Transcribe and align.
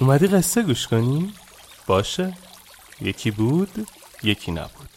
اومدی 0.00 0.26
قصه 0.26 0.62
گوش 0.62 0.86
کنی؟ 0.86 1.32
باشه. 1.86 2.34
یکی 3.00 3.30
بود 3.30 3.88
یکی 4.22 4.52
نبود. 4.52 4.88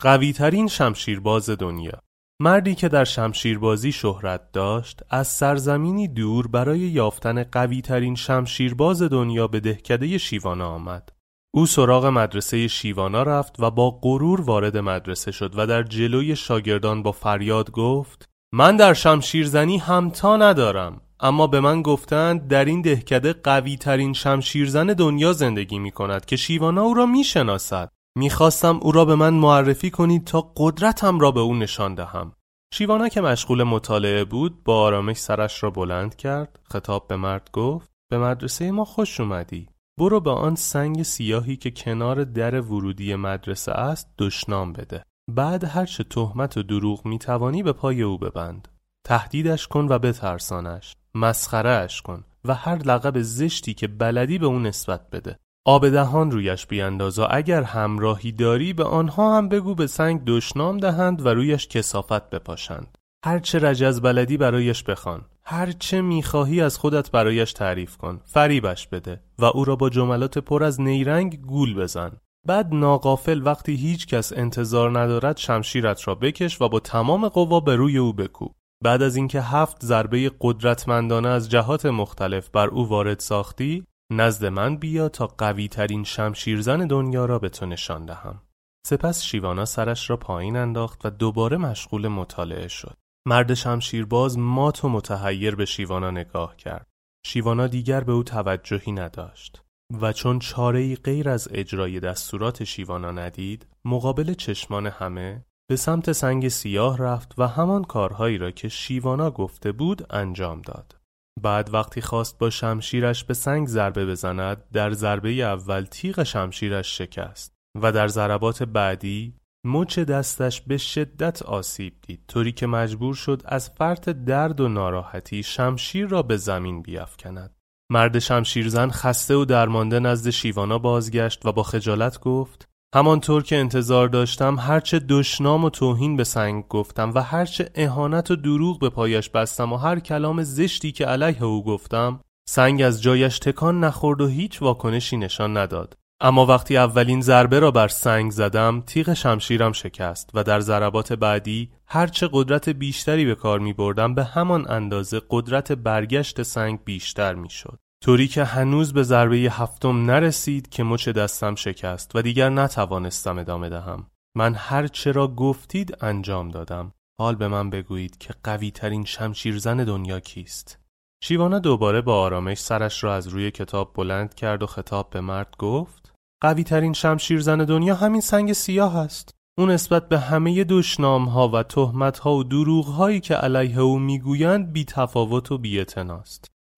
قوی 0.00 0.32
ترین 0.32 0.68
شمشیرباز 0.68 1.50
دنیا. 1.50 2.02
مردی 2.40 2.74
که 2.74 2.88
در 2.88 3.04
شمشیربازی 3.04 3.92
شهرت 3.92 4.52
داشت 4.52 5.00
از 5.10 5.28
سرزمینی 5.28 6.08
دور 6.08 6.46
برای 6.46 6.78
یافتن 6.78 7.42
قوی 7.42 7.80
ترین 7.80 8.14
شمشیرباز 8.14 9.02
دنیا 9.02 9.46
به 9.46 9.60
دهکده 9.60 10.18
شیوانا 10.18 10.68
آمد. 10.68 11.17
او 11.54 11.66
سراغ 11.66 12.06
مدرسه 12.06 12.68
شیوانا 12.68 13.22
رفت 13.22 13.56
و 13.58 13.70
با 13.70 13.90
غرور 14.02 14.40
وارد 14.40 14.76
مدرسه 14.76 15.32
شد 15.32 15.52
و 15.56 15.66
در 15.66 15.82
جلوی 15.82 16.36
شاگردان 16.36 17.02
با 17.02 17.12
فریاد 17.12 17.70
گفت 17.70 18.28
من 18.52 18.76
در 18.76 18.94
شمشیرزنی 18.94 19.78
همتا 19.78 20.36
ندارم 20.36 21.00
اما 21.20 21.46
به 21.46 21.60
من 21.60 21.82
گفتند 21.82 22.48
در 22.48 22.64
این 22.64 22.82
دهکده 22.82 23.32
قوی 23.32 23.76
ترین 23.76 24.12
شمشیرزن 24.12 24.86
دنیا 24.86 25.32
زندگی 25.32 25.78
می 25.78 25.90
کند 25.90 26.24
که 26.24 26.36
شیوانا 26.36 26.82
او 26.82 26.94
را 26.94 27.06
می 27.06 27.24
شناسد 27.24 27.92
می‌خواستم 28.18 28.78
او 28.82 28.92
را 28.92 29.04
به 29.04 29.14
من 29.14 29.34
معرفی 29.34 29.90
کنید 29.90 30.24
تا 30.24 30.52
قدرتم 30.56 31.18
را 31.18 31.30
به 31.30 31.40
او 31.40 31.54
نشان 31.54 31.94
دهم. 31.94 32.32
شیوانا 32.74 33.08
که 33.08 33.20
مشغول 33.20 33.62
مطالعه 33.62 34.24
بود 34.24 34.64
با 34.64 34.80
آرامش 34.80 35.16
سرش 35.16 35.62
را 35.62 35.70
بلند 35.70 36.16
کرد 36.16 36.60
خطاب 36.62 37.08
به 37.08 37.16
مرد 37.16 37.50
گفت 37.52 37.90
به 38.10 38.18
مدرسه 38.18 38.70
ما 38.70 38.84
خوش 38.84 39.20
اومدی. 39.20 39.68
برو 39.98 40.20
به 40.20 40.30
آن 40.30 40.54
سنگ 40.54 41.02
سیاهی 41.02 41.56
که 41.56 41.70
کنار 41.70 42.24
در 42.24 42.60
ورودی 42.60 43.14
مدرسه 43.14 43.72
است 43.72 44.08
دشنام 44.18 44.72
بده. 44.72 45.02
بعد 45.30 45.64
هرچه 45.64 46.04
تهمت 46.04 46.56
و 46.56 46.62
دروغ 46.62 47.06
می‌توانی 47.06 47.62
به 47.62 47.72
پای 47.72 48.02
او 48.02 48.18
ببند. 48.18 48.68
تهدیدش 49.06 49.66
کن 49.66 49.86
و 49.88 49.98
بترسانش. 49.98 50.94
مسخرهش 51.14 52.02
کن 52.02 52.24
و 52.44 52.54
هر 52.54 52.76
لقب 52.76 53.20
زشتی 53.20 53.74
که 53.74 53.88
بلدی 53.88 54.38
به 54.38 54.46
او 54.46 54.58
نسبت 54.58 55.10
بده. 55.10 55.38
آب 55.66 55.88
دهان 55.88 56.30
رویش 56.30 56.66
بیانداز 56.66 57.18
و 57.18 57.26
اگر 57.30 57.62
همراهی 57.62 58.32
داری 58.32 58.72
به 58.72 58.84
آنها 58.84 59.36
هم 59.36 59.48
بگو 59.48 59.74
به 59.74 59.86
سنگ 59.86 60.24
دشنام 60.26 60.78
دهند 60.78 61.26
و 61.26 61.28
رویش 61.28 61.68
کسافت 61.68 62.30
بپاشند. 62.30 62.98
هرچه 63.24 63.58
رجز 63.58 64.00
بلدی 64.00 64.36
برایش 64.36 64.82
بخوان. 64.82 65.24
هرچه 65.50 66.00
می‌خواهی 66.00 66.60
از 66.60 66.78
خودت 66.78 67.10
برایش 67.10 67.52
تعریف 67.52 67.96
کن 67.96 68.20
فریبش 68.24 68.86
بده 68.86 69.20
و 69.38 69.44
او 69.44 69.64
را 69.64 69.76
با 69.76 69.90
جملات 69.90 70.38
پر 70.38 70.64
از 70.64 70.80
نیرنگ 70.80 71.40
گول 71.40 71.74
بزن. 71.74 72.12
بعد 72.46 72.74
ناقافل 72.74 73.42
وقتی 73.44 73.74
هیچ 73.74 74.06
کس 74.06 74.32
انتظار 74.32 75.00
ندارد 75.00 75.36
شمشیرت 75.36 76.08
را 76.08 76.14
بکش 76.14 76.60
و 76.62 76.68
با 76.68 76.80
تمام 76.80 77.28
قوا 77.28 77.60
به 77.60 77.76
روی 77.76 77.98
او 77.98 78.12
بکوب 78.12 78.54
بعد 78.84 79.02
از 79.02 79.16
اینکه 79.16 79.40
هفت 79.40 79.84
ضربه 79.84 80.30
قدرتمندانه 80.40 81.28
از 81.28 81.50
جهات 81.50 81.86
مختلف 81.86 82.48
بر 82.48 82.66
او 82.68 82.88
وارد 82.88 83.18
ساختی 83.18 83.84
نزد 84.12 84.46
من 84.46 84.76
بیا 84.76 85.08
تا 85.08 85.26
قوی 85.26 85.68
ترین 85.68 86.04
شمشیرزن 86.04 86.86
دنیا 86.86 87.24
را 87.24 87.38
به 87.38 87.48
تو 87.48 87.66
نشان 87.66 88.06
دهم. 88.06 88.42
سپس 88.86 89.22
شیوانا 89.22 89.64
سرش 89.64 90.10
را 90.10 90.16
پایین 90.16 90.56
انداخت 90.56 91.06
و 91.06 91.10
دوباره 91.10 91.56
مشغول 91.56 92.08
مطالعه 92.08 92.68
شد. 92.68 92.96
مرد 93.26 93.54
شمشیرباز 93.54 94.38
مات 94.38 94.84
و 94.84 94.88
متحیر 94.88 95.54
به 95.54 95.64
شیوانا 95.64 96.10
نگاه 96.10 96.56
کرد. 96.56 96.86
شیوانا 97.26 97.66
دیگر 97.66 98.00
به 98.00 98.12
او 98.12 98.22
توجهی 98.22 98.92
نداشت 98.92 99.62
و 100.00 100.12
چون 100.12 100.38
چاره 100.38 100.96
غیر 100.96 101.28
از 101.28 101.48
اجرای 101.50 102.00
دستورات 102.00 102.64
شیوانا 102.64 103.10
ندید، 103.10 103.66
مقابل 103.84 104.34
چشمان 104.34 104.86
همه 104.86 105.44
به 105.70 105.76
سمت 105.76 106.12
سنگ 106.12 106.48
سیاه 106.48 106.98
رفت 106.98 107.38
و 107.38 107.48
همان 107.48 107.84
کارهایی 107.84 108.38
را 108.38 108.50
که 108.50 108.68
شیوانا 108.68 109.30
گفته 109.30 109.72
بود 109.72 110.14
انجام 110.14 110.62
داد. 110.62 110.96
بعد 111.42 111.74
وقتی 111.74 112.00
خواست 112.00 112.38
با 112.38 112.50
شمشیرش 112.50 113.24
به 113.24 113.34
سنگ 113.34 113.68
ضربه 113.68 114.06
بزند، 114.06 114.64
در 114.72 114.90
ضربه 114.92 115.30
اول 115.30 115.84
تیغ 115.84 116.22
شمشیرش 116.22 116.98
شکست 116.98 117.54
و 117.82 117.92
در 117.92 118.08
ضربات 118.08 118.62
بعدی 118.62 119.34
مچ 119.64 119.98
دستش 119.98 120.60
به 120.60 120.76
شدت 120.76 121.42
آسیب 121.42 121.94
دید. 122.06 122.20
طوری 122.28 122.52
که 122.52 122.66
مجبور 122.66 123.14
شد 123.14 123.42
از 123.44 123.70
فرط 123.70 124.08
درد 124.08 124.60
و 124.60 124.68
ناراحتی 124.68 125.42
شمشیر 125.42 126.06
را 126.06 126.22
به 126.22 126.36
زمین 126.36 126.82
بیافکند. 126.82 127.54
مرد 127.90 128.18
شمشیرزن 128.18 128.90
خسته 128.90 129.34
و 129.34 129.44
درمانده 129.44 129.98
نزد 130.00 130.30
شیوانا 130.30 130.78
بازگشت 130.78 131.46
و 131.46 131.52
با 131.52 131.62
خجالت 131.62 132.20
گفت 132.20 132.68
همانطور 132.94 133.42
که 133.42 133.56
انتظار 133.56 134.08
داشتم 134.08 134.58
هرچه 134.58 134.98
دشنام 134.98 135.64
و 135.64 135.70
توهین 135.70 136.16
به 136.16 136.24
سنگ 136.24 136.68
گفتم 136.68 137.12
و 137.14 137.22
هرچه 137.22 137.70
اهانت 137.74 138.30
و 138.30 138.36
دروغ 138.36 138.78
به 138.78 138.88
پایش 138.88 139.30
بستم 139.30 139.72
و 139.72 139.76
هر 139.76 140.00
کلام 140.00 140.42
زشتی 140.42 140.92
که 140.92 141.06
علیه 141.06 141.44
او 141.44 141.64
گفتم 141.64 142.20
سنگ 142.48 142.82
از 142.82 143.02
جایش 143.02 143.38
تکان 143.38 143.84
نخورد 143.84 144.20
و 144.20 144.26
هیچ 144.26 144.62
واکنشی 144.62 145.16
نشان 145.16 145.56
نداد. 145.56 145.96
اما 146.20 146.46
وقتی 146.46 146.76
اولین 146.76 147.20
ضربه 147.20 147.58
را 147.58 147.70
بر 147.70 147.88
سنگ 147.88 148.30
زدم 148.30 148.80
تیغ 148.80 149.14
شمشیرم 149.14 149.72
شکست 149.72 150.30
و 150.34 150.44
در 150.44 150.60
ضربات 150.60 151.12
بعدی 151.12 151.70
هرچه 151.86 152.28
قدرت 152.32 152.68
بیشتری 152.68 153.24
به 153.24 153.34
کار 153.34 153.58
می 153.58 153.72
بردم 153.72 154.14
به 154.14 154.24
همان 154.24 154.70
اندازه 154.70 155.22
قدرت 155.30 155.72
برگشت 155.72 156.42
سنگ 156.42 156.84
بیشتر 156.84 157.34
می 157.34 157.50
شد. 157.50 157.78
طوری 158.04 158.28
که 158.28 158.44
هنوز 158.44 158.92
به 158.92 159.02
ضربه 159.02 159.36
هفتم 159.36 160.10
نرسید 160.10 160.68
که 160.68 160.82
مچ 160.82 161.08
دستم 161.08 161.54
شکست 161.54 162.10
و 162.16 162.22
دیگر 162.22 162.48
نتوانستم 162.48 163.38
ادامه 163.38 163.68
دهم. 163.68 164.06
من 164.36 164.54
هرچه 164.54 165.12
را 165.12 165.28
گفتید 165.28 165.96
انجام 166.00 166.48
دادم. 166.48 166.92
حال 167.20 167.34
به 167.34 167.48
من 167.48 167.70
بگویید 167.70 168.18
که 168.18 168.34
قوی 168.44 168.70
ترین 168.70 169.04
شمشیرزن 169.04 169.76
دنیا 169.76 170.20
کیست؟ 170.20 170.78
شیوانا 171.24 171.58
دوباره 171.58 172.00
با 172.00 172.20
آرامش 172.20 172.58
سرش 172.58 173.04
را 173.04 173.14
از 173.14 173.28
روی 173.28 173.50
کتاب 173.50 173.92
بلند 173.94 174.34
کرد 174.34 174.62
و 174.62 174.66
خطاب 174.66 175.10
به 175.10 175.20
مرد 175.20 175.54
گفت 175.58 176.07
قوی 176.40 176.64
ترین 176.64 176.92
شمشیر 176.92 177.40
زن 177.40 177.64
دنیا 177.64 177.94
همین 177.94 178.20
سنگ 178.20 178.52
سیاه 178.52 178.96
است. 178.96 179.34
او 179.58 179.66
نسبت 179.66 180.08
به 180.08 180.18
همه 180.18 180.64
دشنام 180.64 181.24
ها 181.24 181.48
و 181.48 181.62
تهمت 181.62 182.18
ها 182.18 182.34
و 182.34 182.44
دروغ 182.44 182.86
هایی 182.86 183.20
که 183.20 183.34
علیه 183.34 183.78
او 183.78 183.98
می‌گویند 183.98 184.72
بی 184.72 184.84
تفاوت 184.84 185.52
و 185.52 185.58
بی 185.58 185.84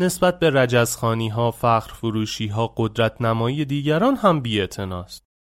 نسبت 0.00 0.38
به 0.38 0.50
رجزخانی 0.50 1.28
ها، 1.28 1.50
فخر 1.50 1.92
فروشی 1.92 2.46
ها، 2.46 2.74
قدرت 2.76 3.22
نمایی 3.22 3.64
دیگران 3.64 4.16
هم 4.16 4.40
بی 4.40 4.68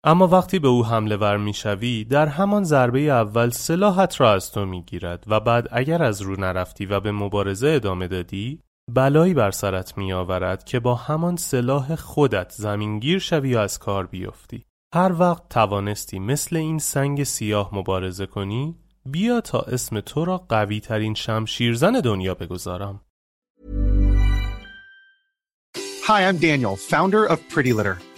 اما 0.05 0.27
وقتی 0.27 0.59
به 0.59 0.69
او 0.69 0.87
حمله 0.87 1.17
ور 1.17 1.37
می‌شوی 1.37 2.05
در 2.05 2.27
همان 2.27 2.65
ضربه 2.65 3.01
اول 3.01 3.51
سلاحت 3.51 4.21
را 4.21 4.33
از 4.33 4.53
تو 4.53 4.65
می‌گیرد 4.65 5.25
و 5.27 5.41
بعد 5.41 5.69
اگر 5.73 6.03
از 6.03 6.21
رو 6.21 6.41
نرفتی 6.41 6.87
و 6.87 7.01
به 7.01 7.13
مبارزه 7.13 7.69
ادامه 7.69 8.09
دادی 8.09 8.61
بلایی 8.89 9.35
بر 9.35 9.51
سرت 9.51 9.99
میآورد 9.99 10.65
که 10.65 10.81
با 10.81 10.95
همان 10.95 11.37
سلاح 11.37 11.95
خودت 11.95 12.53
زمینگیر 12.53 13.19
شوی 13.19 13.55
و 13.55 13.59
از 13.59 13.79
کار 13.79 14.07
بیفتی 14.07 14.65
هر 14.95 15.13
وقت 15.19 15.49
توانستی 15.49 16.19
مثل 16.19 16.57
این 16.57 16.79
سنگ 16.79 17.25
سیاه 17.25 17.71
مبارزه 17.73 18.27
کنی 18.27 18.77
بیا 19.07 19.41
تا 19.41 19.61
اسم 19.61 20.01
تو 20.01 20.25
را 20.25 20.39
قوی 20.39 20.81
ترین 20.81 21.15
شمشیرزن 21.15 21.93
دنیا 21.93 22.35
بگذارم 22.35 23.01
Hi, 26.09 26.21
I'm 26.29 26.39
Daniel, 26.39 26.77
founder 26.77 27.25
of 27.33 27.39
Pretty 27.53 27.73
Litter. 27.73 27.97